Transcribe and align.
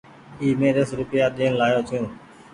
اي 0.39 0.47
مين 0.59 0.71
ديسو 0.77 0.93
روپيا 1.01 1.23
ڏين 1.37 1.51
لآيو 1.59 1.79
ڇون۔ 1.87 2.03